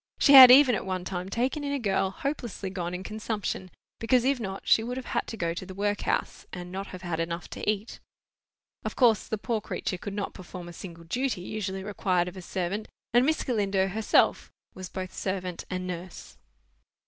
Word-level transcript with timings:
She 0.17 0.33
had 0.33 0.49
even 0.49 0.73
at 0.73 0.83
one 0.83 1.05
time 1.05 1.29
taken 1.29 1.63
in 1.63 1.71
a 1.71 1.77
girl 1.77 2.09
hopelessly 2.09 2.71
gone 2.71 2.95
in 2.95 3.03
consumption, 3.03 3.69
because 3.99 4.25
if 4.25 4.39
not 4.39 4.63
she 4.67 4.83
would 4.83 4.97
have 4.97 5.05
had 5.05 5.27
to 5.27 5.37
go 5.37 5.53
to 5.53 5.63
the 5.63 5.75
workhouse, 5.75 6.47
and 6.51 6.71
not 6.71 6.87
have 6.87 7.03
had 7.03 7.19
enough 7.19 7.47
to 7.51 7.69
eat. 7.69 7.99
Of 8.83 8.95
course 8.95 9.27
the 9.27 9.37
poor 9.37 9.61
creature 9.61 9.99
could 9.99 10.15
not 10.15 10.33
perform 10.33 10.67
a 10.67 10.73
single 10.73 11.03
duty 11.03 11.41
usually 11.41 11.83
required 11.83 12.27
of 12.27 12.35
a 12.35 12.41
servant, 12.41 12.87
and 13.13 13.27
Miss 13.27 13.43
Galindo 13.43 13.89
herself 13.89 14.51
was 14.73 14.89
both 14.89 15.13
servant 15.13 15.65
and 15.69 15.85
nurse. 15.85 16.35